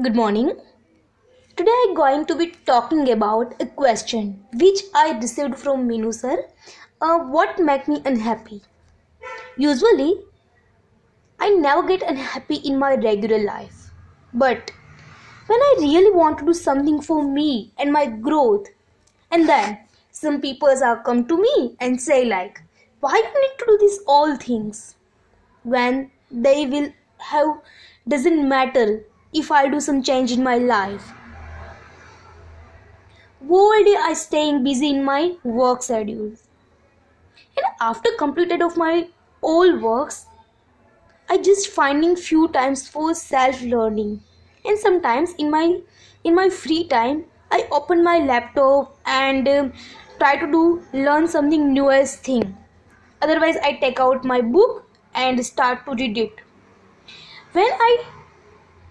[0.00, 0.52] Good morning.
[1.54, 6.46] Today I'm going to be talking about a question which I received from Minu sir.
[7.02, 8.62] Uh, what make me unhappy?
[9.58, 10.22] Usually,
[11.38, 13.90] I never get unhappy in my regular life.
[14.32, 14.70] But
[15.46, 18.68] when I really want to do something for me and my growth,
[19.30, 19.78] and then
[20.10, 22.62] some people are come to me and say like,
[23.00, 24.94] why you need to do these all things
[25.64, 27.60] when they will have
[28.08, 31.12] doesn't matter if I do some change in my life.
[33.48, 36.32] Whole day I staying busy in my work schedule.
[37.56, 39.08] And after completed of my
[39.40, 40.26] all works,
[41.28, 44.22] I just finding few times for self learning.
[44.64, 45.80] And sometimes in my
[46.24, 49.72] in my free time, I open my laptop and um,
[50.18, 52.56] try to do learn something newest thing.
[53.22, 56.40] Otherwise, I take out my book and start to read it.
[57.52, 58.04] When I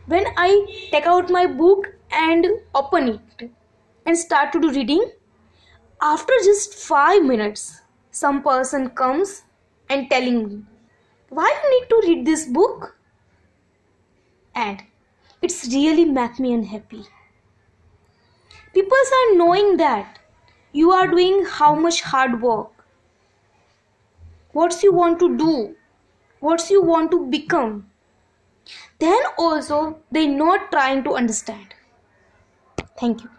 [0.08, 3.52] when I take out my book and open it
[4.06, 5.12] and start to do reading,
[6.02, 7.82] after just five minutes,
[8.12, 9.44] some person comes
[9.90, 10.64] and telling me,
[11.30, 12.98] why you need to read this book?
[14.56, 14.82] And
[15.42, 17.06] it's really make me unhappy.
[18.74, 20.20] People are knowing that
[20.72, 22.72] you are doing how much hard work.
[24.54, 25.76] What you want to do,
[26.40, 27.91] what you want to become
[29.00, 31.74] then also they not trying to understand.
[33.00, 33.32] Thank you